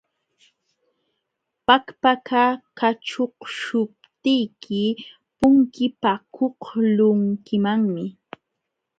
Pakpaka 1.67 2.43
kaćhuqśhuptiyki 2.77 4.83
punkipakuqlunkimanmi. 5.37 8.03